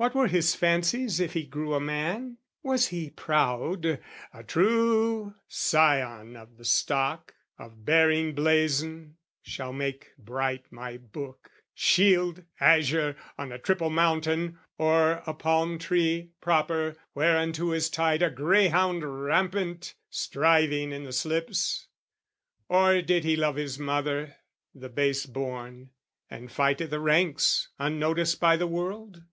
What 0.00 0.14
were 0.14 0.28
his 0.28 0.54
fancies 0.54 1.18
if 1.18 1.32
he 1.32 1.42
grew 1.44 1.74
a 1.74 1.80
man? 1.80 2.38
Was 2.62 2.86
he 2.86 3.10
proud, 3.10 3.98
a 4.32 4.44
true 4.44 5.34
scion 5.48 6.36
of 6.36 6.56
the 6.56 6.64
stock, 6.64 7.34
Of 7.58 7.84
bearing 7.84 8.32
blason, 8.36 9.14
shall 9.42 9.72
make 9.72 10.12
bright 10.16 10.66
my 10.70 10.98
Book 10.98 11.50
Shield, 11.74 12.44
Azure, 12.60 13.16
on 13.36 13.50
a 13.50 13.58
Triple 13.58 13.90
Mountain, 13.90 14.60
Or, 14.78 15.20
A 15.26 15.34
Palm 15.34 15.80
tree, 15.80 16.30
Proper, 16.40 16.94
whereunto 17.16 17.72
is 17.72 17.90
tied 17.90 18.22
A 18.22 18.30
Greyhound, 18.30 19.24
Rampant, 19.26 19.94
striving 20.10 20.92
in 20.92 21.02
the 21.02 21.12
slips? 21.12 21.88
Or 22.68 23.02
did 23.02 23.24
he 23.24 23.34
love 23.34 23.56
his 23.56 23.80
mother, 23.80 24.36
the 24.72 24.88
base 24.88 25.26
born, 25.26 25.90
And 26.30 26.52
fight 26.52 26.80
i' 26.80 26.86
the 26.86 27.00
ranks, 27.00 27.70
unnoticed 27.80 28.38
by 28.38 28.56
the 28.56 28.68
world? 28.68 29.24